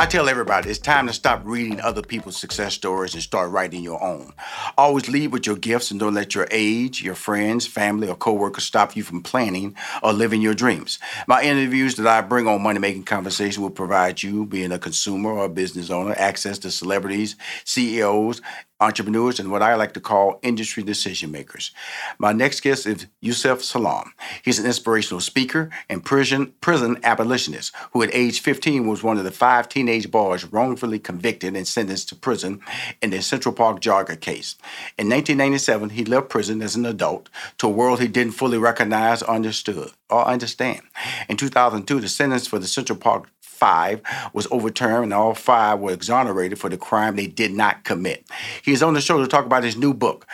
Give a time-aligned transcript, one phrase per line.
[0.00, 3.82] I tell everybody it's time to stop reading other people's success stories and start writing
[3.82, 4.32] your own.
[4.78, 8.64] Always lead with your gifts and don't let your age, your friends, family, or coworkers
[8.64, 11.00] stop you from planning or living your dreams.
[11.26, 15.32] My interviews that I bring on Money Making Conversation will provide you, being a consumer
[15.32, 18.40] or a business owner, access to celebrities, CEOs,
[18.80, 21.70] entrepreneurs, and what I like to call industry decision makers.
[22.18, 24.12] My next guest is Yusef Salaam.
[24.42, 29.24] He's an inspirational speaker and prison, prison abolitionist who, at age 15, was one of
[29.24, 32.60] the five teenage boys wrongfully convicted and sentenced to prison
[33.02, 34.56] in the Central Park jogger case.
[34.98, 39.22] In 1997, he left prison as an adult to a world he didn't fully recognize
[39.22, 40.80] understood or understand.
[41.28, 43.28] In 2002, the sentence for the Central Park
[43.60, 44.00] five
[44.32, 48.24] was overturned, and all five were exonerated for the crime they did not commit.
[48.62, 50.26] He is on the show to talk about his new book.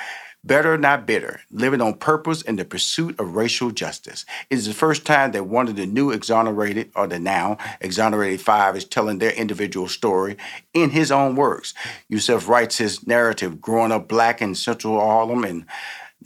[0.45, 4.25] Better Not Bitter, Living on Purpose in the Pursuit of Racial Justice.
[4.49, 8.41] It is the first time that one of the new exonerated, or the now exonerated
[8.41, 10.37] five, is telling their individual story
[10.73, 11.75] in his own words.
[12.09, 15.67] Yusef writes his narrative growing up black in Central Harlem and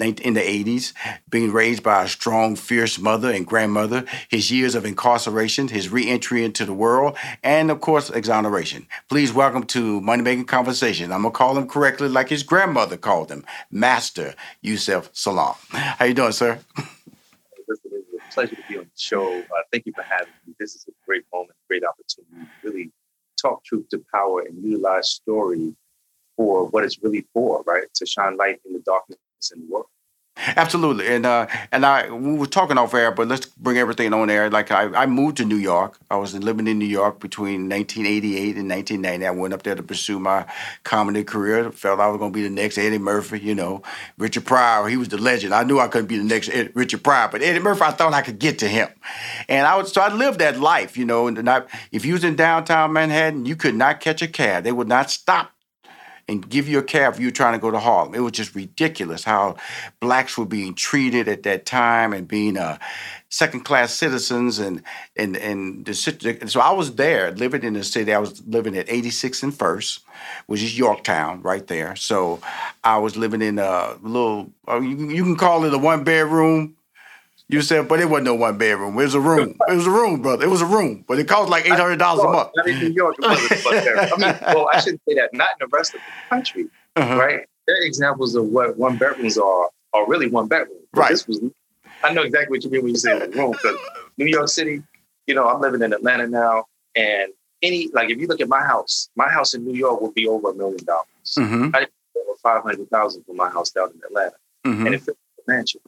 [0.00, 0.92] in the 80s,
[1.28, 6.44] being raised by a strong, fierce mother and grandmother, his years of incarceration, his reentry
[6.44, 8.86] into the world, and of course, exoneration.
[9.08, 11.12] Please welcome to Money Making Conversation.
[11.12, 15.56] I'm gonna call him correctly like his grandmother called him, Master Yusef Salaam.
[15.70, 16.58] How you doing, sir?
[17.68, 19.40] It's a pleasure to be on the show.
[19.40, 20.54] Uh, thank you for having me.
[20.58, 22.90] This is a great moment, great opportunity to really
[23.40, 25.74] talk truth to power and utilize story
[26.36, 27.84] for what it's really for, right?
[27.94, 29.18] To shine light in the darkness
[29.54, 29.86] in the world.
[30.56, 34.30] Absolutely, and uh, and I we were talking off air, but let's bring everything on
[34.30, 34.48] air.
[34.48, 35.98] Like I, I moved to New York.
[36.10, 39.26] I was living in New York between 1988 and 1990.
[39.26, 40.46] I went up there to pursue my
[40.82, 41.70] comedy career.
[41.72, 43.40] Felt I was going to be the next Eddie Murphy.
[43.40, 43.82] You know,
[44.16, 44.88] Richard Pryor.
[44.88, 45.52] He was the legend.
[45.52, 48.14] I knew I couldn't be the next Ed, Richard Pryor, but Eddie Murphy, I thought
[48.14, 48.88] I could get to him.
[49.48, 50.96] And I would so I lived that life.
[50.96, 51.62] You know, and I,
[51.92, 54.64] if you was in downtown Manhattan, you could not catch a cab.
[54.64, 55.52] They would not stop
[56.30, 58.14] and give you a cab if you were trying to go to Harlem.
[58.14, 59.56] It was just ridiculous how
[59.98, 62.78] blacks were being treated at that time and being uh,
[63.30, 64.82] second class citizens and
[65.16, 65.92] and and the
[66.46, 68.14] so I was there living in the city.
[68.14, 70.00] I was living at 86 and First,
[70.46, 71.96] which is Yorktown right there.
[71.96, 72.40] So
[72.84, 76.76] I was living in a little uh, you can call it a one bedroom
[77.50, 78.94] you said, but it wasn't no one bedroom.
[78.94, 79.56] It was a room.
[79.68, 80.44] It was a room, brother.
[80.44, 82.50] It was a room, but it cost like eight hundred dollars a month.
[82.54, 83.16] Not in New York.
[83.22, 85.30] I mean, well, I shouldn't say that.
[85.32, 86.66] Not in the rest of the country,
[86.96, 87.16] uh-huh.
[87.16, 87.46] right?
[87.66, 90.78] There are examples of what one bedrooms are, are really one bedroom.
[90.92, 91.10] But right.
[91.10, 91.40] This was.
[92.02, 93.52] I know exactly what you mean when you say room.
[93.52, 93.76] Because
[94.16, 94.82] New York City,
[95.26, 98.62] you know, I'm living in Atlanta now, and any like if you look at my
[98.62, 101.06] house, my house in New York would be over a million dollars.
[101.36, 101.74] Mm-hmm.
[101.74, 104.86] I over five hundred thousand for my house down in Atlanta, mm-hmm.
[104.86, 105.12] and it's a
[105.46, 105.80] mansion.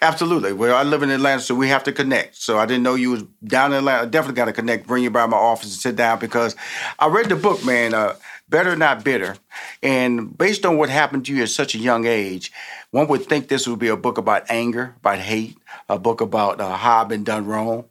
[0.00, 0.52] Absolutely.
[0.52, 2.36] Well, I live in Atlanta, so we have to connect.
[2.36, 4.02] So I didn't know you was down in Atlanta.
[4.02, 6.56] I definitely got to connect, bring you by my office and sit down because
[6.98, 8.14] I read the book, man, uh,
[8.48, 9.36] Better Not Bitter.
[9.82, 12.52] And based on what happened to you at such a young age,
[12.90, 15.56] one would think this would be a book about anger, about hate,
[15.88, 17.84] a book about uh, how I've been done wrong.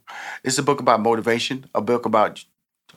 [0.44, 2.44] It's a book about motivation, a book about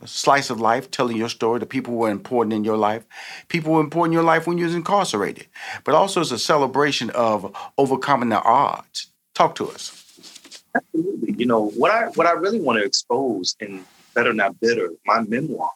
[0.06, 3.06] slice of life, telling your story, the people who were important in your life,
[3.48, 5.48] people who were important in your life when you was incarcerated.
[5.84, 9.12] But also it's a celebration of overcoming the odds.
[9.34, 10.64] Talk to us.
[10.76, 11.36] Absolutely.
[11.38, 15.22] You know, what I what I really want to expose in Better Not Bitter, my
[15.22, 15.72] memoir,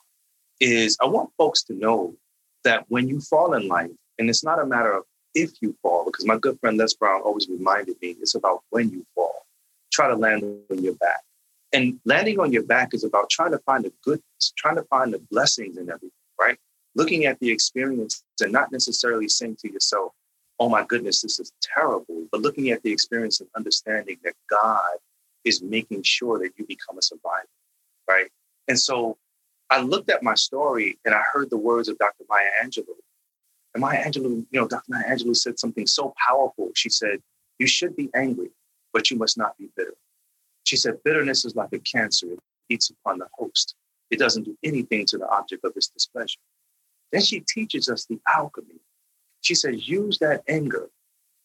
[0.60, 2.16] is I want folks to know
[2.64, 5.04] that when you fall in life, and it's not a matter of
[5.36, 8.90] if you fall, because my good friend Les Brown always reminded me, it's about when
[8.90, 9.46] you fall.
[9.92, 11.22] Try to land on your back
[11.72, 14.22] and landing on your back is about trying to find the good,
[14.58, 16.58] trying to find the blessings in everything, right?
[16.96, 20.14] Looking at the experience and not necessarily saying to yourself,
[20.60, 24.98] oh my goodness, this is terrible, but looking at the experience and understanding that God
[25.46, 27.48] is making sure that you become a survivor,
[28.10, 28.30] right?
[28.68, 29.18] And so
[29.70, 32.26] I looked at my story and I heard the words of Dr.
[32.30, 32.96] Maya Angelou.
[33.74, 34.86] And Maya Angelou, you know, Dr.
[34.90, 36.72] Maya Angelou said something so powerful.
[36.76, 37.20] She said,
[37.60, 38.50] You should be angry,
[38.92, 39.94] but you must not be bitter.
[40.70, 42.28] She said, bitterness is like a cancer.
[42.32, 42.40] It
[42.70, 43.74] eats upon the host.
[44.12, 46.38] It doesn't do anything to the object of its displeasure.
[47.12, 48.76] Then she teaches us the alchemy.
[49.42, 50.92] She says, use that anger.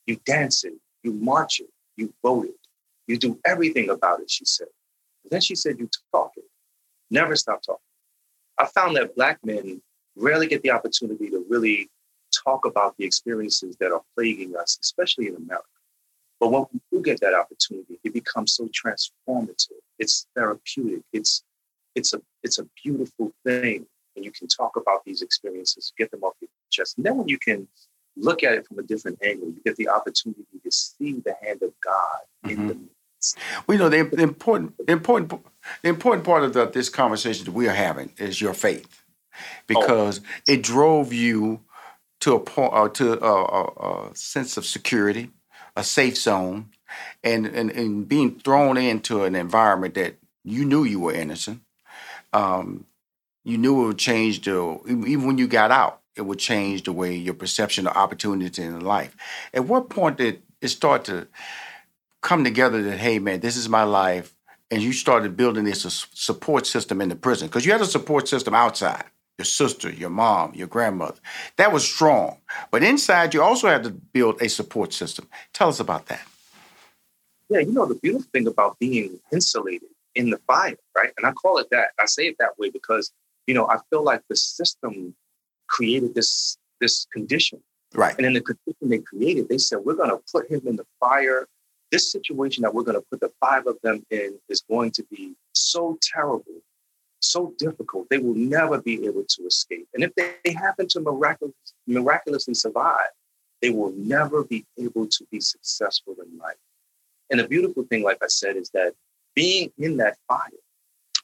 [0.07, 2.59] You dance it, you march it, you vote it,
[3.07, 4.69] you do everything about it, she said.
[5.31, 6.45] then she said, you talk it.
[7.11, 7.81] Never stop talking.
[8.59, 9.81] I found that black men
[10.17, 11.89] rarely get the opportunity to really
[12.45, 15.65] talk about the experiences that are plaguing us, especially in America.
[16.45, 19.81] But when we do get that opportunity, it becomes so transformative.
[19.99, 21.01] It's therapeutic.
[21.11, 21.43] It's
[21.95, 26.23] it's a it's a beautiful thing when you can talk about these experiences, get them
[26.23, 27.67] off your chest, and then when you can
[28.15, 31.63] look at it from a different angle, you get the opportunity to see the hand
[31.63, 32.51] of God mm-hmm.
[32.51, 33.39] in the midst.
[33.67, 35.43] Well, you know, the, the important the important
[35.83, 39.03] the important part of the, this conversation that we are having is your faith,
[39.67, 40.43] because oh.
[40.47, 41.61] it drove you
[42.21, 45.31] to a point uh, to a, a, a, sense of security,
[45.77, 46.71] a safe zone,
[47.23, 51.63] and, and and being thrown into an environment that you knew you were innocent.
[52.33, 52.87] Um,
[53.45, 56.93] you knew it would change the even when you got out, it would change the
[56.93, 59.17] way your perception of opportunity in life.
[59.53, 61.27] At what point did it start to
[62.23, 64.35] come together that hey man, this is my life,
[64.71, 68.29] and you started building this support system in the prison because you had a support
[68.29, 69.05] system outside
[69.39, 71.19] your sister, your mom, your grandmother.
[71.57, 72.39] That was strong.
[72.71, 75.29] But inside, you also had to build a support system.
[75.53, 76.25] Tell us about that.
[77.49, 81.13] Yeah, you know, the beautiful thing about being insulated in the fire, right?
[81.17, 81.89] And I call it that.
[82.01, 83.13] I say it that way because,
[83.47, 85.15] you know, I feel like the system
[85.67, 87.61] created this this condition.
[87.95, 88.15] Right.
[88.17, 90.87] And in the condition they created, they said, we're going to put him in the
[91.01, 91.47] fire.
[91.91, 95.05] This situation that we're going to put the five of them in is going to
[95.05, 96.61] be so terrible
[97.25, 99.89] so difficult, they will never be able to escape.
[99.95, 101.55] And if they happen to miraculous,
[101.87, 103.11] miraculously survive,
[103.63, 106.57] they will never be able to be successful in life.
[107.31, 108.93] And the beautiful thing, like I said, is that
[109.35, 110.51] being in that fire,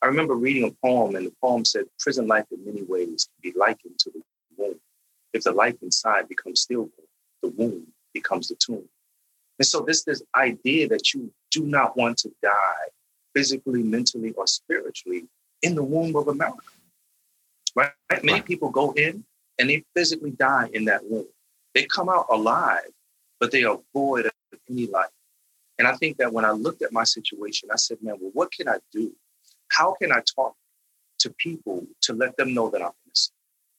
[0.02, 3.52] I remember reading a poem, and the poem said, Prison life in many ways can
[3.52, 4.22] be likened to the
[4.56, 4.80] womb.
[5.34, 7.06] If the life inside becomes stillborn,
[7.42, 8.88] the womb becomes the tomb.
[9.58, 12.88] And so, this, this idea that you do not want to die
[13.34, 15.26] physically, mentally, or spiritually
[15.62, 16.62] in the womb of America.
[17.74, 17.92] Right?
[18.22, 19.24] Many people go in
[19.58, 21.28] and they physically die in that womb.
[21.74, 22.90] They come out alive,
[23.38, 24.32] but they are void of
[24.68, 25.10] any life.
[25.78, 28.52] And I think that when I looked at my situation, I said, man, well, what
[28.52, 29.14] can I do?
[29.68, 30.54] How can I talk
[31.20, 33.34] to people to let them know that I'm innocent?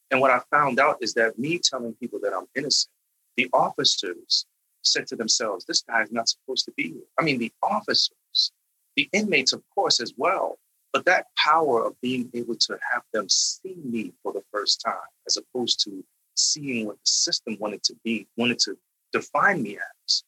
[0.10, 2.92] And what I found out is that me telling people that I'm innocent,
[3.38, 4.46] the officers
[4.84, 7.04] said to themselves, this guy is not supposed to be here.
[7.20, 8.52] I mean, the officers,
[8.96, 10.58] the inmates, of course, as well,
[10.94, 14.96] but that power of being able to have them see me for the first time,
[15.28, 16.04] as opposed to
[16.36, 18.78] seeing what the system wanted to be, wanted to
[19.14, 20.24] define me as,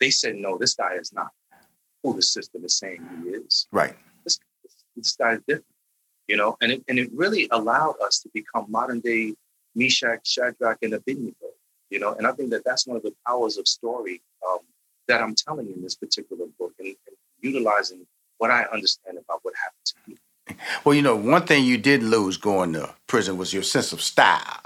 [0.00, 1.28] they said, no, this guy is not
[2.02, 3.66] who the system is saying he is.
[3.72, 3.96] Right.
[4.24, 4.38] This,
[4.94, 5.64] this guy is different,
[6.28, 9.34] you know, and it, and it really allowed us to become modern day
[9.74, 11.48] Meshach, Shadrach, and Abednego,
[11.90, 14.60] you know, and I think that that's one of the powers of story um,
[15.08, 18.06] that I'm telling in this particular book and, and utilizing
[18.38, 20.16] what I understand about what happened to me.
[20.84, 24.00] Well, you know, one thing you did lose going to prison was your sense of
[24.00, 24.60] style.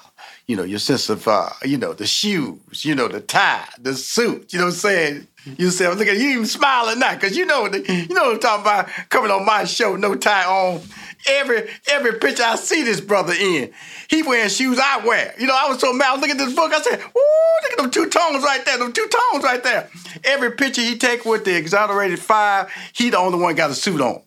[0.46, 3.94] You know, your sense of, uh, you know, the shoes, you know, the tie, the
[3.94, 4.52] suit.
[4.52, 5.28] You know what I'm saying?
[5.45, 8.41] You say, look at you even smiling now, because you know, you know what I'm
[8.41, 8.89] talking about.
[9.09, 10.83] Coming on my show, no tie on.
[11.27, 13.73] Every every picture I see this brother in,
[14.09, 15.35] he wearing shoes I wear.
[15.39, 16.09] You know, I was so mad.
[16.09, 16.73] I was looking at this book.
[16.73, 18.79] I said, "Ooh, look at them two tones right there.
[18.79, 19.91] Them two tones right there."
[20.25, 24.01] Every picture he take with the exonerated five, he the only one got a suit
[24.01, 24.23] on.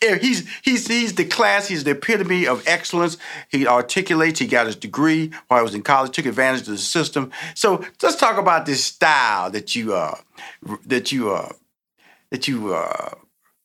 [0.00, 1.68] He's he's he's the class.
[1.68, 3.16] He's the epitome of excellence.
[3.48, 4.38] He articulates.
[4.38, 6.12] He got his degree while he was in college.
[6.12, 7.30] Took advantage of the system.
[7.54, 10.16] So let's talk about this style that you uh
[10.86, 11.52] that you uh
[12.30, 13.14] that you uh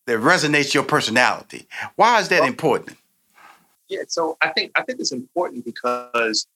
[0.07, 1.67] that resonates your personality.
[1.95, 2.97] Why is that well, important?
[3.89, 6.47] Yeah, so I think I think it's important because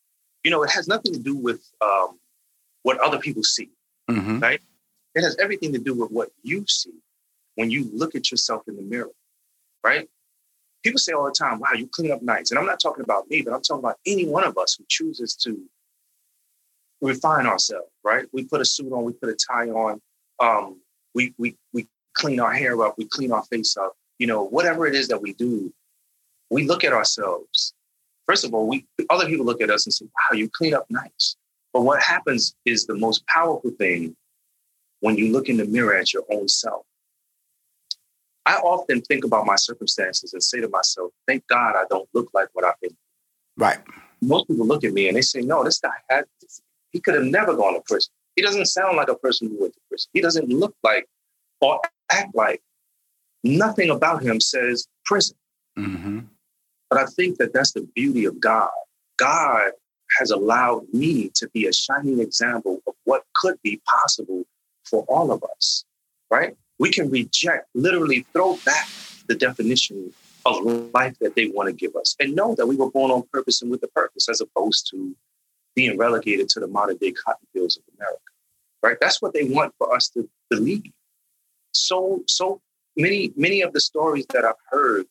[0.44, 2.20] you know it has nothing to do with um,
[2.84, 3.70] what other people see,
[4.10, 4.40] mm-hmm.
[4.40, 4.62] right?
[5.16, 6.94] It has everything to do with what you see
[7.56, 9.12] when you look at yourself in the mirror,
[9.84, 10.08] right?
[10.84, 13.30] People say all the time, "Wow, you clean up nice," and I'm not talking about
[13.30, 15.62] me, but I'm talking about any one of us who chooses to
[17.02, 18.28] refine ourselves, right?
[18.32, 20.02] We put a suit on, we put a tie on,
[20.40, 20.82] um,
[21.14, 24.88] we we we clean our hair up, we clean our face up, you know, whatever
[24.88, 25.74] it is that we do,
[26.50, 27.74] we look at ourselves.
[28.26, 30.86] First of all, we other people look at us and say, wow, you clean up
[30.90, 31.36] nice.
[31.74, 34.16] But what happens is the most powerful thing
[35.02, 36.86] when you look in the mirror at your own self.
[38.50, 42.32] I often think about my circumstances and say to myself, thank God I don't look
[42.34, 42.98] like what I've been.
[43.56, 43.78] Right.
[44.24, 46.26] Most people look at me and they say, no, this guy had,
[46.90, 48.12] he could have never gone to prison.
[48.36, 50.10] He doesn't sound like a person who went to prison.
[50.14, 51.08] He doesn't look like
[51.62, 51.80] or
[52.12, 52.64] act like.
[53.44, 55.38] Nothing about him says prison.
[55.78, 56.22] Mm-hmm.
[56.90, 58.72] But I think that that's the beauty of God.
[59.18, 59.74] God
[60.18, 64.44] has allowed me to be a shining example of what could be possible
[64.86, 65.86] for all of us,
[66.32, 66.58] right?
[66.80, 68.88] We can reject, literally throw back
[69.28, 70.14] the definition
[70.46, 73.24] of life that they want to give us and know that we were born on
[73.32, 75.16] purpose and with a purpose as opposed to
[75.76, 78.20] being relegated to the modern day cotton fields of America.
[78.82, 78.98] Right?
[79.00, 80.92] That's what they want for us to believe.
[81.74, 82.62] So, so
[82.96, 85.06] many, many of the stories that I've heard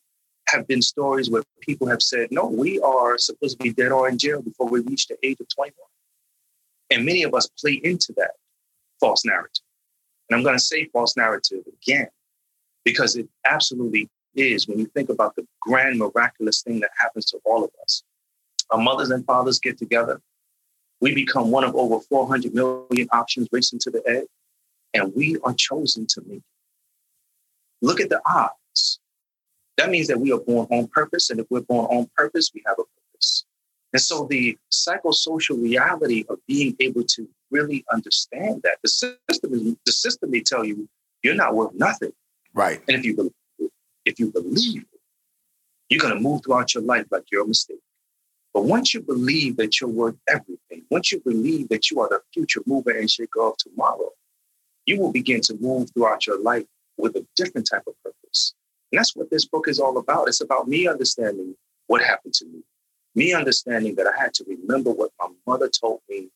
[0.49, 4.09] have been stories where people have said, no, we are supposed to be dead or
[4.09, 5.73] in jail before we reach the age of 21.
[6.89, 8.31] And many of us play into that
[8.99, 9.63] false narrative.
[10.29, 12.07] And I'm going to say false narrative again,
[12.85, 17.39] because it absolutely is when you think about the grand miraculous thing that happens to
[17.45, 18.03] all of us.
[18.69, 20.21] Our mothers and fathers get together.
[21.01, 24.27] We become one of over 400 million options racing to the edge,
[24.93, 26.43] and we are chosen to make it.
[27.81, 28.99] Look at the odds.
[29.77, 32.61] That means that we are born on purpose, and if we're born on purpose, we
[32.65, 33.45] have a purpose.
[33.93, 39.75] And so the psychosocial reality of being able to really understand that the system is
[39.85, 40.87] the system may tell you
[41.23, 42.11] you're not worth nothing.
[42.53, 42.81] Right.
[42.87, 43.71] And if you believe it,
[44.05, 44.99] if you believe it,
[45.89, 47.79] you're gonna move throughout your life like you're a mistake.
[48.53, 52.21] But once you believe that you're worth everything, once you believe that you are the
[52.33, 54.09] future mover and shaker of tomorrow,
[54.85, 56.65] you will begin to move throughout your life
[56.97, 58.53] with a different type of purpose.
[58.91, 60.27] And that's what this book is all about.
[60.27, 61.55] It's about me understanding
[61.87, 62.63] what happened to me,
[63.15, 66.29] me understanding that I had to remember what my mother told me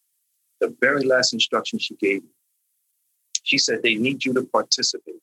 [0.64, 2.30] the very last instruction she gave me.
[3.44, 5.22] She said, they need you to participate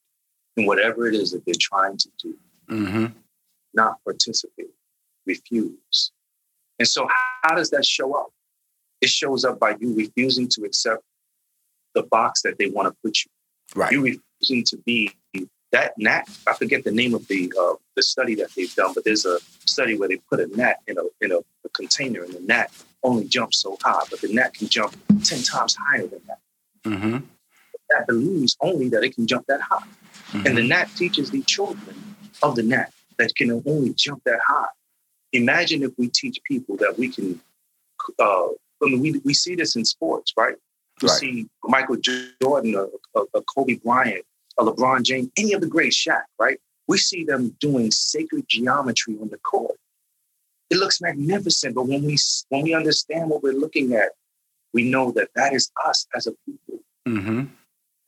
[0.59, 2.37] in whatever it is that they're trying to do.
[2.71, 3.07] Mm-hmm.
[3.73, 4.75] Not participate,
[5.27, 6.13] refuse.
[6.79, 7.09] And so,
[7.43, 8.29] how does that show up?
[9.01, 11.03] It shows up by you refusing to accept
[11.95, 13.31] the box that they want to put you.
[13.75, 13.93] Right.
[13.93, 15.15] You refusing to be
[15.73, 16.29] that gnat.
[16.47, 19.39] I forget the name of the uh, the study that they've done, but there's a
[19.67, 22.71] study where they put a gnat in a in a, a container, and the gnat
[23.03, 24.95] only jumps so high, but the gnat can jump
[25.25, 26.39] ten times higher than that.
[26.85, 27.19] Mm-hmm.
[27.91, 29.87] That believes only that it can jump that high,
[30.33, 30.47] Mm-hmm.
[30.47, 31.97] and the gnat teaches the children
[32.43, 34.69] of the gnat that can only jump that high.
[35.33, 37.41] Imagine if we teach people that we can.
[38.19, 38.47] Uh,
[38.83, 40.55] I mean, we we see this in sports, right?
[41.03, 41.19] We Right.
[41.19, 44.25] see Michael Jordan, a, a, a Kobe Bryant,
[44.59, 46.59] a LeBron James, any of the great Shaq, right?
[46.91, 49.77] We see them doing sacred geometry on the court.
[50.71, 52.17] It looks magnificent, but when we
[52.49, 54.09] when we understand what we're looking at,
[54.75, 56.81] we know that that is us as a people.
[57.07, 57.45] Mm-hmm.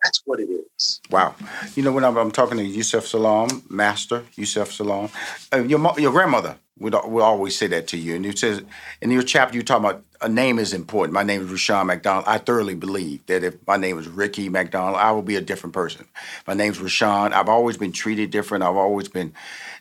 [0.02, 1.00] That's what it is.
[1.10, 1.34] Wow.
[1.76, 5.10] You know, when I'm, I'm talking to Yusef Salaam, Master Yusef Salaam,
[5.52, 8.16] uh, your your grandmother would will always say that to you.
[8.16, 8.62] And you says
[9.00, 11.14] in your chapter, you talk about a name is important.
[11.14, 12.24] My name is Rushion McDonald.
[12.26, 15.74] I thoroughly believe that if my name was Ricky McDonald, I would be a different
[15.74, 16.06] person.
[16.46, 17.32] My name's Rushion.
[17.32, 18.64] I've always been treated different.
[18.64, 19.34] I've always been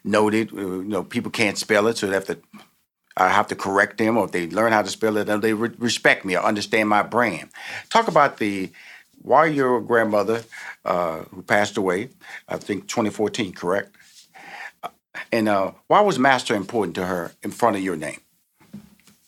[0.04, 0.54] noted.
[0.54, 2.40] Uh, You know, people can't spell it, so they have to.
[3.18, 5.54] I have to correct them, or if they learn how to spell it, then they
[5.54, 7.50] re- respect me or understand my brand.
[7.90, 8.72] Talk about the
[9.24, 10.44] why your grandmother,
[10.86, 12.10] uh, who passed away,
[12.48, 13.96] I think 2014, correct?
[14.84, 14.90] Uh,
[15.32, 18.20] And uh, why was Master important to her in front of your name?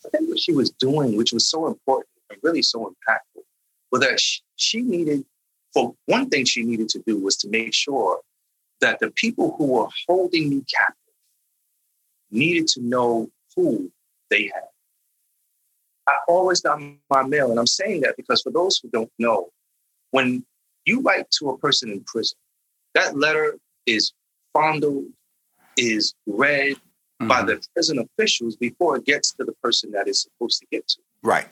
[0.06, 3.44] I think what she was doing, which was so important and really so impactful,
[3.92, 5.26] was that she, she needed,
[5.74, 8.22] for one thing, she needed to do was to make sure
[8.82, 10.98] that the people who were holding me captive
[12.32, 13.92] needed to know who
[14.30, 14.64] they had.
[16.08, 19.50] I always got my mail, and I'm saying that because for those who don't know,
[20.14, 20.46] when
[20.86, 22.38] you write to a person in prison,
[22.94, 24.14] that letter is
[24.54, 25.06] fondled,
[25.76, 26.80] is read,
[27.28, 27.48] by Mhm.
[27.48, 31.02] the prison officials before it gets to the person that it's supposed to get to.
[31.24, 31.48] Right.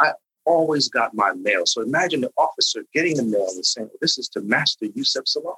[0.00, 0.12] I
[0.44, 1.64] always got my mail.
[1.66, 5.26] So imagine the officer getting the mail and saying, well, This is to Master Yusef
[5.26, 5.56] Salaam.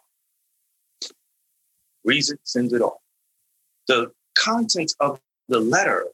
[2.04, 3.00] Reads it, sends it off.
[3.88, 6.06] The content of the letter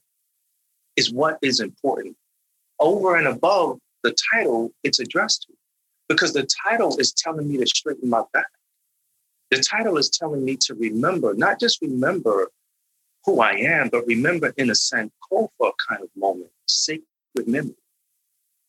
[0.97, 2.17] is what is important.
[2.79, 5.55] Over and above the title it's addressed to,
[6.12, 8.47] because the title is telling me to straighten my back.
[9.50, 12.49] The title is telling me to remember, not just remember
[13.25, 17.04] who I am, but remember in a Sankofa kind of moment, sacred
[17.47, 17.76] memory.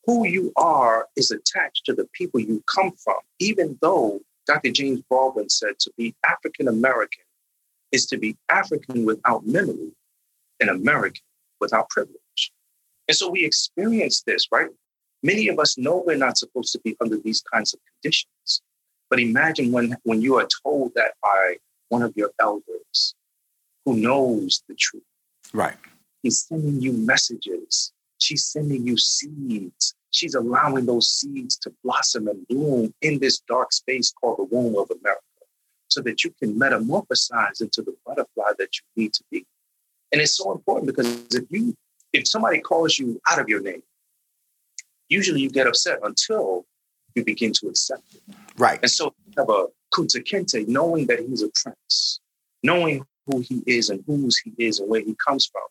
[0.06, 4.72] Who you are is attached to the people you come from, even though Dr.
[4.72, 7.24] James Baldwin said to be African American
[7.92, 9.92] is to be African without memory
[10.60, 11.24] and American
[11.62, 12.52] without privilege.
[13.08, 14.70] And so we experience this, right?
[15.24, 18.62] Many of us know we're not supposed to be under these kinds of conditions.
[19.10, 21.58] But imagine when, when you are told that by
[21.90, 23.16] one of your elders
[23.86, 25.04] who knows the truth.
[25.54, 25.78] Right.
[26.24, 27.94] He's sending you messages.
[28.18, 29.96] She's sending you seeds.
[30.12, 34.78] She's allowing those seeds to blossom and bloom in this dark space called the womb
[34.78, 35.22] of America
[35.88, 39.46] so that you can metamorphosize into the butterfly that you need to be.
[40.12, 41.76] And it's so important because if you
[42.14, 43.82] if somebody calls you out of your name,
[45.14, 46.66] usually you get upset until
[47.16, 48.22] you begin to accept it.
[48.58, 48.80] Right.
[48.82, 52.20] And so you have a Kunta Kinte knowing that he's a prince,
[52.64, 55.62] knowing who he is and whose he is and where he comes from,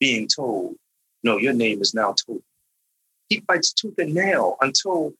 [0.00, 0.76] being told,
[1.22, 2.42] no, your name is now Toby.
[3.28, 5.12] He fights tooth and nail until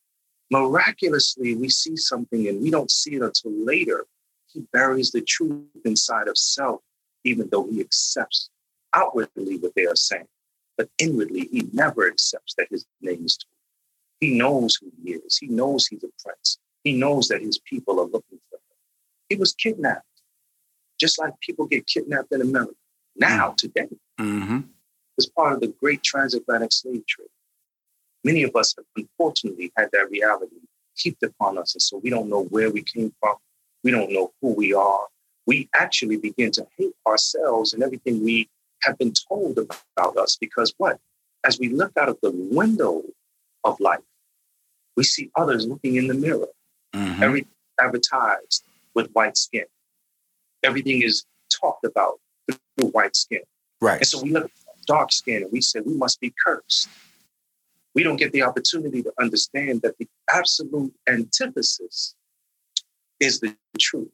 [0.50, 4.06] miraculously we see something and we don't see it until later.
[4.52, 6.80] He buries the truth inside of self,
[7.24, 8.50] even though he accepts
[8.94, 10.26] outwardly what they are saying.
[10.78, 13.57] But inwardly, he never accepts that his name is Toby.
[14.20, 15.38] He knows who he is.
[15.38, 16.58] He knows he's a prince.
[16.84, 18.76] He knows that his people are looking for him.
[19.28, 20.04] He was kidnapped,
[20.98, 22.72] just like people get kidnapped in America
[23.16, 23.54] now, mm-hmm.
[23.56, 23.88] today.
[24.20, 24.58] Mm-hmm.
[25.16, 27.28] It's part of the great transatlantic slave trade.
[28.24, 30.56] Many of us have unfortunately had that reality
[30.94, 31.74] heaped upon us.
[31.74, 33.36] And so we don't know where we came from.
[33.84, 35.06] We don't know who we are.
[35.46, 38.48] We actually begin to hate ourselves and everything we
[38.82, 40.98] have been told about us because what?
[41.44, 43.02] As we look out of the window
[43.64, 44.00] of life,
[44.98, 46.48] we see others looking in the mirror.
[46.94, 47.22] Mm-hmm.
[47.22, 47.50] Everything
[47.80, 48.64] advertised
[48.94, 49.64] with white skin.
[50.62, 51.24] Everything is
[51.60, 53.42] talked about through white skin.
[53.80, 53.98] Right.
[53.98, 54.50] And so we look at
[54.86, 56.88] dark skin and we say we must be cursed
[57.98, 62.14] we don't get the opportunity to understand that the absolute antithesis
[63.18, 64.12] is the truth.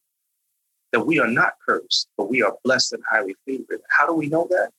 [0.92, 3.82] That we are not cursed, but we are blessed and highly favored.
[3.90, 4.70] How do we know that?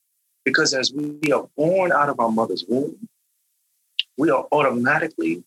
[0.43, 3.07] Because as we are born out of our mother's womb,
[4.17, 5.43] we are automatically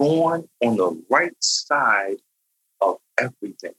[0.00, 2.16] born on the right side
[2.80, 3.74] of everything.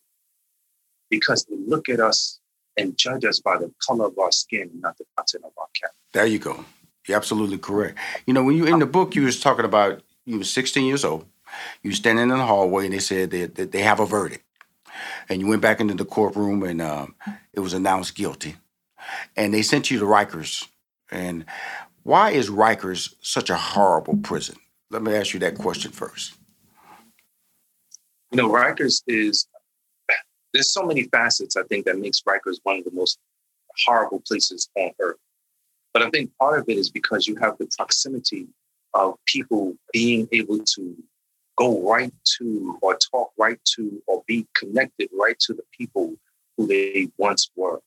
[1.10, 2.40] Because they look at us
[2.78, 5.98] and judge us by the color of our skin, not the content of our character.
[6.14, 6.64] There you go.
[7.08, 7.98] You're absolutely correct.
[8.28, 11.04] You know, when you in the book, you was talking about you were 16 years
[11.04, 11.26] old.
[11.82, 14.46] You standing in the hallway, and they said that, that they have a verdict.
[15.28, 17.16] And you went back into the courtroom, and um,
[17.52, 18.56] it was announced guilty.
[19.36, 20.68] And they sent you to Rikers.
[21.12, 21.46] And
[22.04, 24.56] why is Rikers such a horrible prison?
[24.92, 26.34] Let me ask you that question first.
[28.30, 29.48] You know, Rikers is
[30.54, 33.18] there's so many facets I think that makes Rikers one of the most
[33.86, 35.16] horrible places on earth.
[35.94, 38.48] But I think part of it is because you have the proximity
[38.94, 40.98] of people being able to
[41.58, 46.16] go right to or talk right to or be connected right to the people
[46.58, 47.80] who they once were.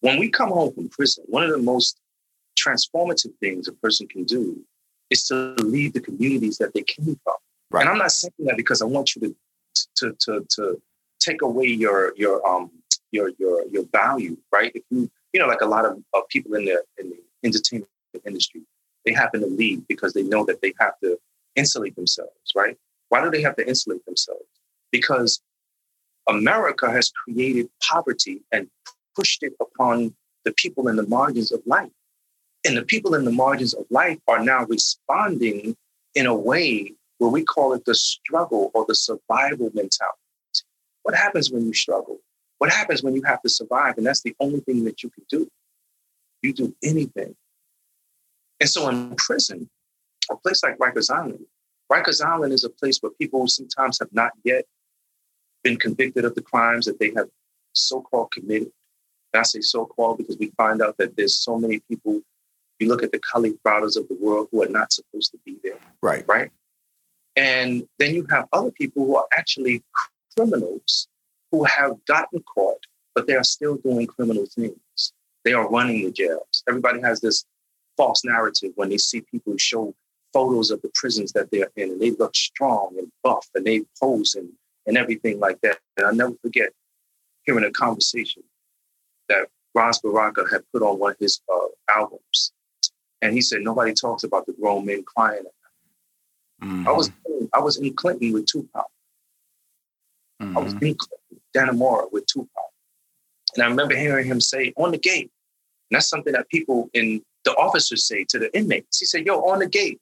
[0.00, 1.98] When we come home from prison, one of the most
[2.56, 4.64] transformative things a person can do
[5.12, 7.34] is to leave the communities that they came from.
[7.70, 7.82] Right.
[7.82, 9.36] And I'm not saying that because I want you to
[9.96, 10.82] to to, to
[11.20, 12.70] take away your your um
[13.12, 14.72] your your your value, right?
[14.74, 17.90] If you you know, like a lot of, of people in the in the entertainment
[18.26, 18.62] industry,
[19.04, 21.18] they happen to leave because they know that they have to
[21.56, 22.76] insulate themselves, right?
[23.08, 24.44] Why do they have to insulate themselves?
[24.90, 25.42] Because
[26.28, 28.68] America has created poverty and
[29.16, 31.90] pushed it upon the people in the margins of life.
[32.64, 35.76] And the people in the margins of life are now responding
[36.14, 40.18] in a way where we call it the struggle or the survival mentality.
[41.02, 42.20] What happens when you struggle?
[42.58, 43.96] What happens when you have to survive?
[43.98, 45.48] And that's the only thing that you can do.
[46.42, 47.34] You do anything.
[48.60, 49.68] And so in prison,
[50.30, 51.44] a place like Rikers Island,
[51.90, 54.64] Rikers Island is a place where people sometimes have not yet
[55.64, 57.28] been convicted of the crimes that they have
[57.72, 58.70] so-called committed.
[59.32, 62.22] And I say so-called because we find out that there's so many people.
[62.82, 65.56] You look at the Kalief Browders of the world who are not supposed to be
[65.62, 65.78] there.
[66.02, 66.24] Right.
[66.26, 66.50] Right.
[67.36, 69.84] And then you have other people who are actually
[70.36, 71.06] criminals
[71.52, 75.12] who have gotten caught, but they are still doing criminal things.
[75.44, 76.64] They are running the jails.
[76.68, 77.44] Everybody has this
[77.96, 79.94] false narrative when they see people who show
[80.32, 83.82] photos of the prisons that they're in and they look strong and buff and they
[84.00, 84.48] pose and,
[84.86, 85.78] and everything like that.
[85.96, 86.70] And I'll never forget
[87.44, 88.42] hearing a conversation
[89.28, 92.52] that Ras Baraka had put on one of his uh, albums.
[93.22, 95.44] And he said, nobody talks about the grown men crying.
[96.62, 96.88] Mm-hmm.
[96.88, 97.10] I was
[97.54, 98.86] I was in Clinton with Tupac.
[100.42, 100.58] Mm-hmm.
[100.58, 100.86] I was mm-hmm.
[100.86, 100.96] in
[101.56, 102.50] Dannemora with Tupac.
[103.54, 105.30] And I remember hearing him say, on the gate.
[105.90, 108.98] And that's something that people in the officers say to the inmates.
[108.98, 110.00] He said, yo, on the gate.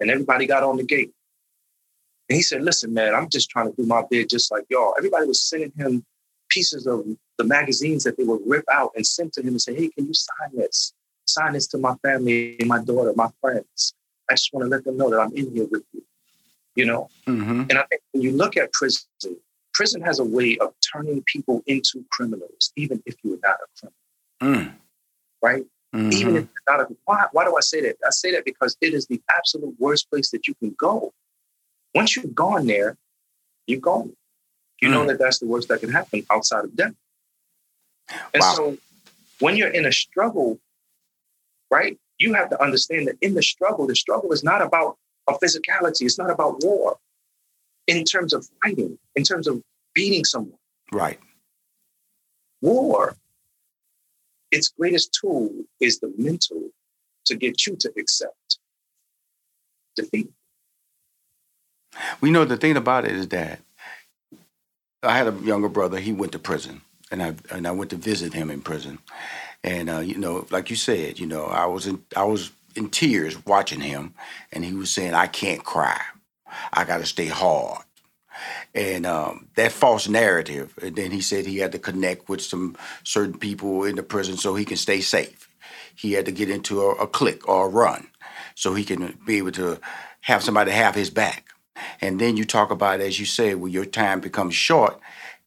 [0.00, 1.12] And everybody got on the gate.
[2.28, 4.94] And he said, listen, man, I'm just trying to do my bid just like y'all.
[4.98, 6.04] Everybody was sending him
[6.48, 7.04] pieces of
[7.38, 10.06] the magazines that they would rip out and send to him and say, hey, can
[10.06, 10.92] you sign this?
[11.32, 13.94] Sign this to my family, my daughter, my friends.
[14.30, 16.02] I just want to let them know that I'm in here with you
[16.74, 17.08] you know?
[17.26, 17.62] Mm-hmm.
[17.70, 19.06] And I think when you look at prison,
[19.74, 23.88] prison has a way of turning people into criminals, even if you're not a
[24.40, 24.58] criminal.
[24.60, 24.74] Mm.
[25.42, 25.64] Right?
[25.94, 26.12] Mm-hmm.
[26.12, 27.96] Even if you're not a why, why do I say that?
[28.04, 31.12] I say that because it is the absolute worst place that you can go.
[31.94, 32.96] Once you've gone there,
[33.66, 34.12] you're gone.
[34.80, 34.92] You mm.
[34.92, 36.94] know that that's the worst that can happen outside of death.
[38.34, 38.54] And wow.
[38.54, 38.78] so
[39.40, 40.58] when you're in a struggle,
[41.72, 45.32] right, you have to understand that in the struggle, the struggle is not about a
[45.34, 46.02] physicality.
[46.02, 46.98] It's not about war
[47.88, 49.62] in terms of fighting, in terms of
[49.94, 50.58] beating someone.
[50.92, 51.18] Right.
[52.60, 53.16] war,
[54.50, 56.70] its greatest tool is the mental
[57.26, 58.58] to get you to accept
[59.96, 60.30] defeat.
[62.20, 63.60] We know the thing about it is that
[65.02, 65.98] I had a younger brother.
[65.98, 68.98] He went to prison, and I and I went to visit him in prison.
[69.64, 72.90] And uh, you know, like you said, you know, I was in I was in
[72.90, 74.14] tears watching him,
[74.52, 76.00] and he was saying, "I can't cry.
[76.72, 77.84] I got to stay hard."
[78.74, 80.74] And um, that false narrative.
[80.82, 84.36] And then he said he had to connect with some certain people in the prison
[84.36, 85.48] so he can stay safe.
[85.94, 88.08] He had to get into a, a or a run
[88.54, 89.78] so he can be able to
[90.22, 91.48] have somebody have his back.
[92.00, 94.98] And then you talk about, as you say, when your time becomes short,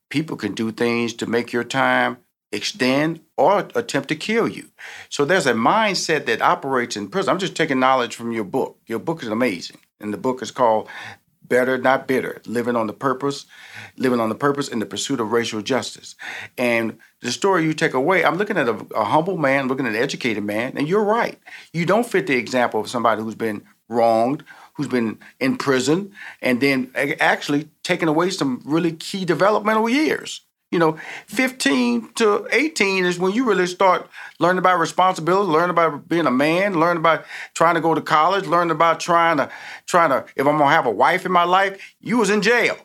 [0.10, 2.18] people can do things to make your time
[2.52, 4.70] extend or attempt to kill you.
[5.10, 7.32] So there's a mindset that operates in prison.
[7.32, 8.78] I'm just taking knowledge from your book.
[8.88, 9.78] Your book is amazing.
[10.00, 10.88] And the book is called
[11.48, 13.46] Better Not Bitter, Living on the Purpose,
[13.98, 16.16] Living on the Purpose in the Pursuit of Racial Justice.
[16.58, 19.96] And the story you take away, I'm looking at a, a humble man, looking at
[19.96, 21.40] an educated man, and you're right.
[21.74, 26.60] You don't fit the example of somebody who's been wronged, who's been in prison, and
[26.62, 30.42] then actually taken away some really key developmental years.
[30.72, 30.98] You know,
[31.28, 36.32] 15 to 18 is when you really start learning about responsibility, learning about being a
[36.32, 39.50] man, learning about trying to go to college, learning about trying to
[39.86, 41.96] trying to if I'm gonna have a wife in my life.
[42.02, 42.78] You was in jail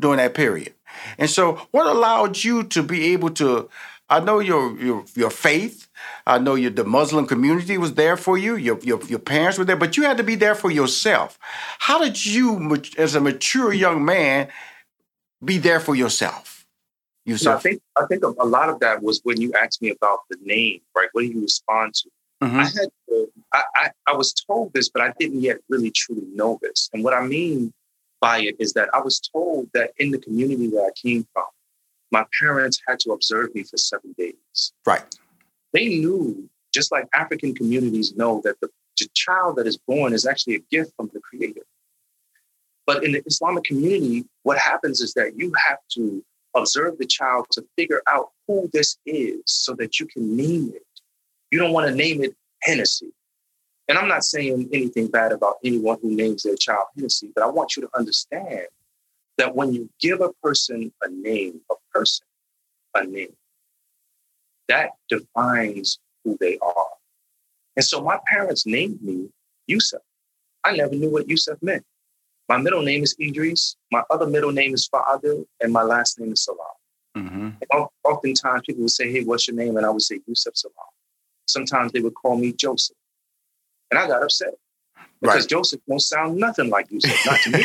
[0.00, 0.74] during that period.
[1.18, 3.68] And so what allowed you to be able to
[4.10, 5.88] I know your your your faith.
[6.26, 8.56] I know your the Muslim community was there for you.
[8.56, 11.38] Your, your your parents were there, but you had to be there for yourself.
[11.78, 14.48] How did you, as a mature young man,
[15.44, 16.57] be there for yourself?
[17.28, 17.60] Yourself.
[17.60, 20.38] I think I think a lot of that was when you asked me about the
[20.42, 21.08] name, right?
[21.12, 22.08] What do you respond to?
[22.42, 22.58] Mm-hmm.
[22.58, 26.26] I had to, I, I I was told this, but I didn't yet really truly
[26.32, 26.88] know this.
[26.92, 27.72] And what I mean
[28.20, 31.44] by it is that I was told that in the community that I came from,
[32.10, 34.72] my parents had to observe me for seven days.
[34.86, 35.02] Right.
[35.72, 40.26] They knew, just like African communities know, that the, the child that is born is
[40.26, 41.62] actually a gift from the Creator.
[42.86, 47.46] But in the Islamic community, what happens is that you have to observe the child
[47.52, 50.82] to figure out who this is so that you can name it.
[51.50, 53.12] You don't want to name it Hennessy.
[53.88, 57.46] And I'm not saying anything bad about anyone who names their child Hennessy, but I
[57.46, 58.66] want you to understand
[59.38, 62.26] that when you give a person a name, a person
[62.94, 63.34] a name,
[64.68, 66.86] that defines who they are.
[67.76, 69.28] And so my parents named me
[69.66, 70.02] Yusuf.
[70.64, 71.84] I never knew what Yusuf meant.
[72.48, 76.32] My middle name is Idris, my other middle name is Fa'adil, and my last name
[76.32, 76.68] is Salaam.
[77.16, 77.82] Mm-hmm.
[78.04, 79.76] Oftentimes people would say, Hey, what's your name?
[79.76, 80.74] And I would say Yusef Salaam.
[81.46, 82.96] Sometimes they would call me Joseph.
[83.90, 84.54] And I got upset
[85.20, 85.48] because right.
[85.48, 87.64] Joseph don't sound nothing like Yusuf, not to me.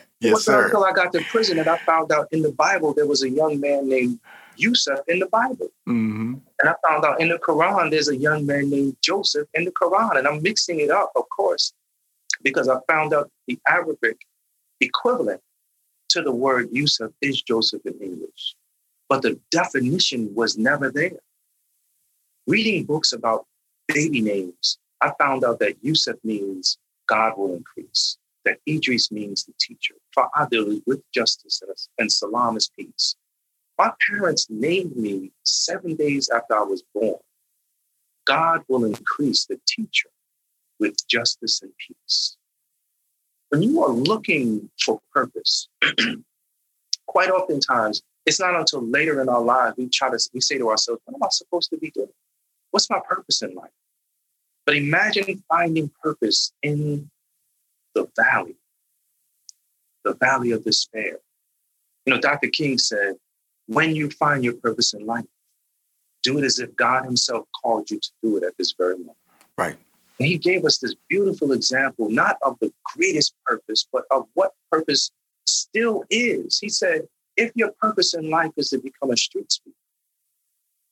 [0.20, 0.64] Yes, it sir.
[0.66, 3.30] until I got to prison that I found out in the Bible there was a
[3.30, 4.20] young man named
[4.56, 5.70] Yusuf in the Bible.
[5.88, 6.34] Mm-hmm.
[6.60, 9.70] And I found out in the Quran there's a young man named Joseph in the
[9.70, 10.18] Quran.
[10.18, 11.72] And I'm mixing it up, of course,
[12.42, 14.18] because I found out the Arabic
[14.80, 15.40] equivalent
[16.10, 18.54] to the word Yusuf is Joseph in English.
[19.08, 21.20] But the definition was never there.
[22.46, 23.46] Reading books about
[23.88, 29.52] baby names, I found out that Yusuf means God will increase that Idris means the
[29.60, 29.94] teacher.
[30.16, 31.60] Fa'adil is with justice
[31.98, 33.16] and Salaam is peace.
[33.78, 37.18] My parents named me seven days after I was born.
[38.26, 40.08] God will increase the teacher
[40.80, 42.36] with justice and peace.
[43.50, 45.68] When you are looking for purpose,
[47.06, 50.70] quite oftentimes, it's not until later in our lives we try to we say to
[50.70, 52.08] ourselves, what am I supposed to be doing?
[52.70, 53.70] What's my purpose in life?
[54.66, 57.10] But imagine finding purpose in
[57.94, 58.56] the valley,
[60.04, 61.18] the valley of despair.
[62.06, 62.48] You know, Dr.
[62.48, 63.16] King said,
[63.66, 65.24] when you find your purpose in life,
[66.22, 69.16] do it as if God Himself called you to do it at this very moment.
[69.56, 69.76] Right.
[70.20, 74.52] And He gave us this beautiful example, not of the greatest purpose, but of what
[74.70, 75.10] purpose
[75.46, 76.60] still is.
[76.60, 79.76] He said, if your purpose in life is to become a street sweeper,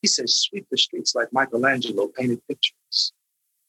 [0.02, 3.12] he said, sweep the streets like Michelangelo painted pictures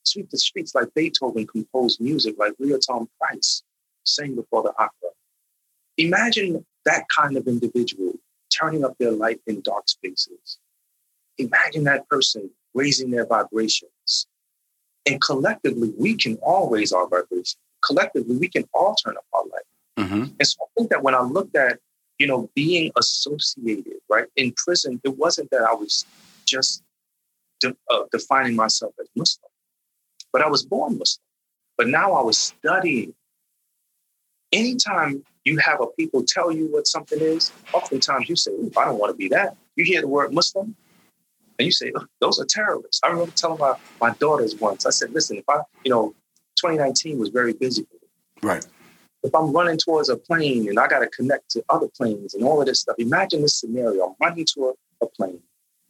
[0.10, 3.64] sweep the streets like Beethoven composed music, like Leontyne Price
[4.04, 5.10] sang before the opera.
[5.98, 8.14] Imagine that kind of individual
[8.58, 10.58] turning up their light in dark spaces.
[11.38, 13.92] Imagine that person raising their vibrations.
[15.06, 17.60] And collectively, we can all raise our vibration.
[17.86, 20.06] Collectively, we can all turn up our light.
[20.06, 20.24] Mm-hmm.
[20.40, 21.80] And so I think that when I looked at,
[22.18, 26.06] you know, being associated, right, in prison, it wasn't that I was
[26.46, 26.84] just
[27.60, 29.50] de- uh, defining myself as Muslim.
[30.32, 31.24] But I was born Muslim.
[31.78, 33.14] But now I was studying.
[34.52, 39.00] Anytime you have a people tell you what something is, oftentimes you say, I don't
[39.00, 39.56] want to be that.
[39.76, 40.76] You hear the word Muslim,
[41.60, 41.92] and you say,
[42.22, 43.02] those are terrorists.
[43.04, 46.16] I remember telling my, my daughters once, I said, listen, if I, you know,
[46.56, 48.50] 2019 was very busy for me.
[48.50, 48.66] Right.
[49.24, 52.46] If I'm running towards a plane and I got to connect to other planes and
[52.46, 54.06] all of this stuff, imagine this scenario.
[54.08, 54.70] I'm running to
[55.02, 55.42] a, a plane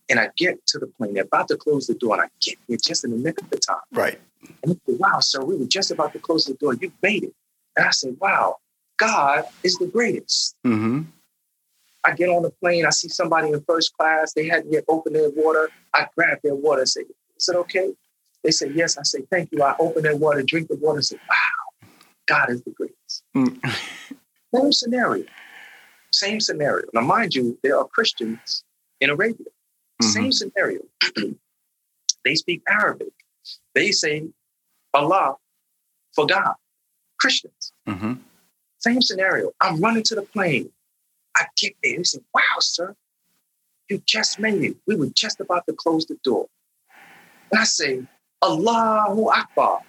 [0.10, 1.14] and I get to the plane.
[1.14, 3.50] They're about to close the door and I get here just in the nick of
[3.52, 3.78] the time.
[3.92, 4.20] Right.
[4.64, 6.74] And they say, wow, sir, we were just about to close the door.
[6.74, 7.36] You made it.
[7.78, 8.56] And I said, wow,
[8.98, 10.56] God is the greatest.
[10.66, 11.04] Mm-hmm.
[12.04, 15.16] I get on the plane, I see somebody in first class, they hadn't yet opened
[15.16, 15.70] their water.
[15.94, 17.02] I grab their water and say,
[17.38, 17.94] Is it okay?
[18.44, 18.98] They say, Yes.
[18.98, 19.64] I say, Thank you.
[19.64, 21.84] I open their water, drink the water, and say, Wow,
[22.26, 23.24] God is the greatest.
[23.36, 23.60] Mm.
[24.56, 25.26] Same scenario.
[26.12, 26.88] Same scenario.
[26.94, 28.64] Now, mind you, there are Christians
[29.00, 29.46] in Arabia.
[30.02, 30.08] Mm-hmm.
[30.08, 30.82] Same scenario.
[32.26, 33.14] they speak Arabic.
[33.76, 34.28] They say
[34.94, 35.36] Allah
[36.16, 36.56] for God.
[37.20, 37.74] Christians.
[37.88, 38.14] Mm-hmm.
[38.80, 39.52] Same scenario.
[39.62, 40.72] I'm running to the plane.
[41.36, 41.98] I get there.
[41.98, 42.96] He said, wow, sir,
[43.90, 44.78] you just made it.
[44.86, 46.48] We were just about to close the door.
[47.52, 48.04] And I say,
[48.44, 49.82] Allahu Akbar.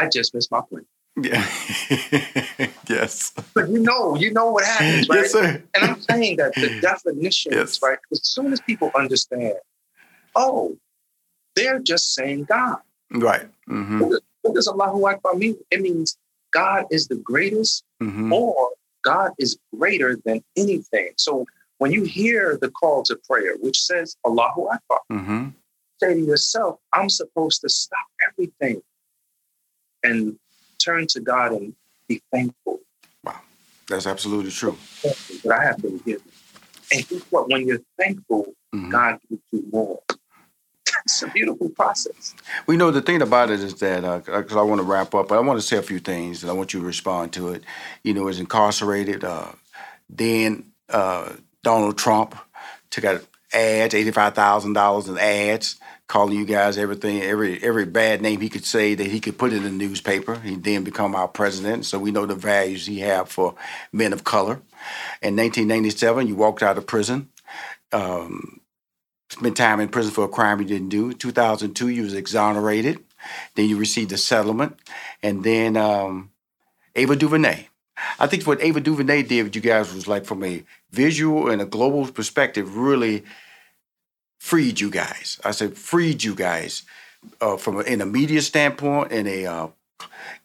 [0.00, 0.86] I just missed my plane.
[1.20, 1.44] Yeah.
[2.88, 3.32] yes.
[3.54, 5.16] But you know, you know what happens, right?
[5.22, 5.62] Yes, sir.
[5.74, 7.80] And I'm saying that the definition yes.
[7.82, 7.98] right?
[8.12, 9.54] As soon as people understand,
[10.36, 10.78] oh,
[11.56, 12.78] they're just saying God.
[13.10, 13.48] Right.
[13.68, 14.00] Mm-hmm.
[14.00, 15.56] What, does, what does Allahu Akbar mean?
[15.72, 16.16] It means
[16.52, 18.32] God is the greatest mm-hmm.
[18.32, 18.70] or
[19.02, 21.10] God is greater than anything.
[21.16, 21.46] So
[21.78, 25.48] when you hear the call to prayer, which says Allahu Akbar, mm-hmm.
[26.00, 28.82] say to yourself, I'm supposed to stop everything
[30.02, 30.38] and
[30.78, 31.74] turn to God and
[32.08, 32.80] be thankful.
[33.24, 33.40] Wow,
[33.88, 34.76] that's absolutely true.
[35.44, 36.22] But I have to give.
[36.92, 37.48] And guess what?
[37.50, 38.90] When you're thankful, mm-hmm.
[38.90, 40.00] God gives you more
[41.22, 42.34] it's a beautiful process.
[42.66, 45.28] We know the thing about it is that because uh, I want to wrap up,
[45.28, 47.48] but I want to say a few things and I want you to respond to
[47.48, 47.64] it.
[48.04, 49.24] You know, is incarcerated.
[49.24, 49.52] Uh,
[50.08, 52.36] then uh, Donald Trump
[52.90, 55.76] took out ads, eighty five thousand dollars in ads,
[56.06, 59.52] calling you guys everything, every every bad name he could say that he could put
[59.52, 60.38] in the newspaper.
[60.38, 63.56] He then become our president, so we know the values he had for
[63.92, 64.60] men of color.
[65.20, 67.28] In 1997, you walked out of prison.
[67.90, 68.60] Um,
[69.28, 71.12] spent time in prison for a crime you didn't do.
[71.12, 72.98] 2002, you was exonerated.
[73.54, 74.78] Then you received a settlement,
[75.22, 76.30] and then um,
[76.94, 77.68] Ava DuVernay.
[78.20, 80.62] I think what Ava DuVernay did with you guys was like from a
[80.92, 83.24] visual and a global perspective, really
[84.38, 85.40] freed you guys.
[85.44, 86.84] I said freed you guys
[87.40, 89.68] uh, from a, in a media standpoint and a uh,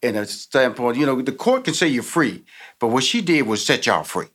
[0.02, 0.96] in a standpoint.
[0.96, 2.44] You know, the court can say you're free,
[2.80, 4.26] but what she did was set y'all free.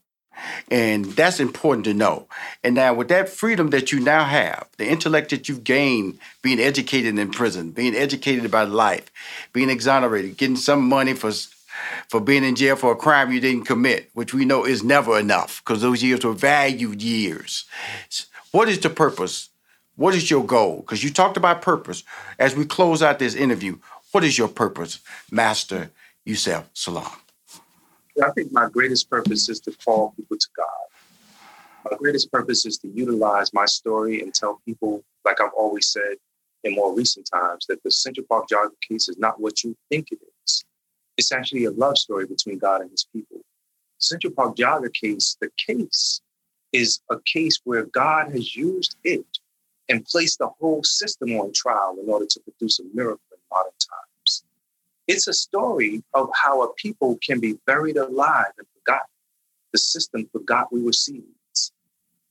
[0.69, 2.27] And that's important to know.
[2.63, 6.59] And now, with that freedom that you now have, the intellect that you've gained being
[6.59, 9.11] educated in prison, being educated about life,
[9.53, 11.31] being exonerated, getting some money for
[12.09, 15.17] for being in jail for a crime you didn't commit, which we know is never
[15.17, 17.65] enough because those years were valued years.
[18.51, 19.49] What is the purpose?
[19.95, 20.77] What is your goal?
[20.77, 22.03] Because you talked about purpose.
[22.37, 23.77] As we close out this interview,
[24.11, 24.99] what is your purpose,
[25.31, 25.91] Master
[26.25, 27.11] Yusef Salaam?
[28.21, 31.91] I think my greatest purpose is to call people to God.
[31.91, 36.15] My greatest purpose is to utilize my story and tell people, like I've always said
[36.63, 40.11] in more recent times, that the Central Park Jogger case is not what you think
[40.11, 40.65] it is.
[41.17, 43.41] It's actually a love story between God and his people.
[43.97, 46.21] Central Park Jogger case, the case
[46.73, 49.25] is a case where God has used it
[49.89, 53.71] and placed the whole system on trial in order to produce a miracle in modern
[53.71, 54.08] times.
[55.09, 59.07] It's a story of how a people can be buried alive and forgotten.
[59.73, 61.71] The system forgot we were seeds.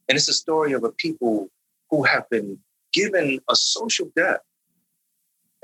[0.09, 1.51] And it's a story of a people
[1.91, 2.61] who have been
[2.93, 4.43] given a social death.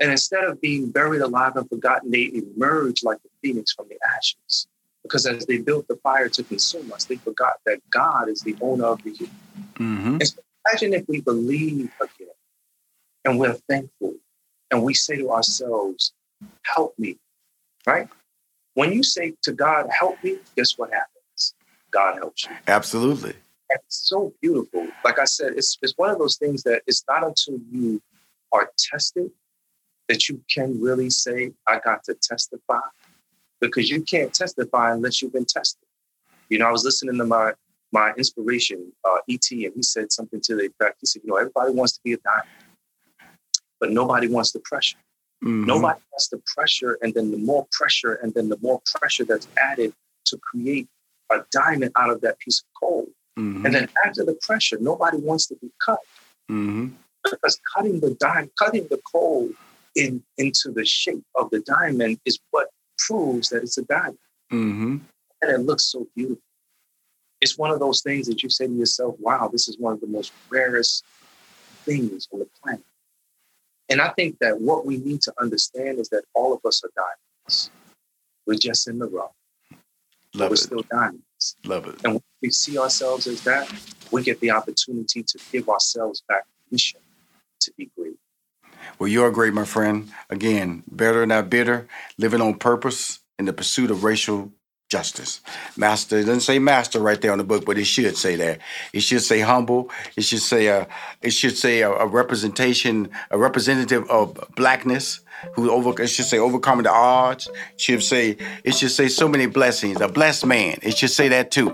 [0.01, 3.97] And instead of being buried alive and forgotten, they emerge like the phoenix from the
[4.17, 4.67] ashes.
[5.01, 8.57] Because as they built the fire to consume us, they forgot that God is the
[8.59, 9.29] owner of the universe.
[9.75, 10.17] Mm-hmm.
[10.21, 12.27] So imagine if we believe again
[13.23, 14.15] and we're thankful
[14.69, 16.11] and we say to ourselves,
[16.73, 17.17] help me,
[17.85, 18.07] right?
[18.73, 21.53] When you say to God, help me, guess what happens?
[21.91, 22.51] God helps you.
[22.67, 23.33] Absolutely.
[23.69, 24.87] It's so beautiful.
[25.03, 28.01] Like I said, it's, it's one of those things that it's not until you
[28.51, 29.31] are tested
[30.07, 32.79] that you can really say, I got to testify.
[33.61, 35.81] Because you can't testify unless you've been tested.
[36.49, 37.53] You know, I was listening to my
[37.91, 40.97] my inspiration, uh, ET, and he said something to the effect.
[40.99, 42.49] He said, you know, everybody wants to be a diamond,
[43.79, 44.97] but nobody wants the pressure.
[45.45, 45.65] Mm-hmm.
[45.65, 49.47] Nobody has the pressure, and then the more pressure, and then the more pressure that's
[49.57, 49.93] added
[50.25, 50.87] to create
[51.31, 53.07] a diamond out of that piece of coal.
[53.37, 53.65] Mm-hmm.
[53.65, 55.99] And then after the pressure, nobody wants to be cut.
[56.49, 56.87] Mm-hmm.
[57.23, 59.49] Because cutting the diamond, cutting the coal
[59.95, 64.17] in into the shape of the diamond is what proves that it's a diamond.
[64.51, 64.97] Mm-hmm.
[65.41, 66.41] And it looks so beautiful.
[67.41, 70.01] it's one of those things that you say to yourself, wow, this is one of
[70.01, 71.03] the most rarest
[71.83, 72.83] things on the planet.
[73.89, 76.89] And I think that what we need to understand is that all of us are
[76.95, 77.69] diamonds.
[78.47, 79.31] We're just in the rough.
[80.33, 80.57] Love we're it.
[80.57, 81.55] still diamonds.
[81.63, 82.03] Love it.
[82.03, 83.71] And when we see ourselves as that,
[84.11, 86.99] we get the opportunity to give ourselves back permission
[87.61, 88.17] to be great.
[88.99, 90.11] Well, you are great, my friend.
[90.29, 94.51] Again, better not bitter, living on purpose in the pursuit of racial
[94.89, 95.41] justice.
[95.75, 98.59] Master, it doesn't say master right there on the book, but it should say that.
[98.93, 99.89] It should say humble.
[100.15, 100.87] It should say a.
[101.21, 105.21] It should say a, a representation, a representative of blackness
[105.53, 105.99] who over.
[106.01, 107.47] It should say overcoming the odds.
[107.47, 108.37] It should say.
[108.63, 110.01] It should say so many blessings.
[110.01, 110.77] A blessed man.
[110.81, 111.73] It should say that too,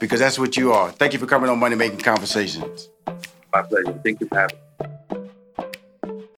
[0.00, 0.90] because that's what you are.
[0.90, 2.88] Thank you for coming on Money Making Conversations.
[3.52, 3.98] My pleasure.
[4.04, 5.29] Thank you for having me.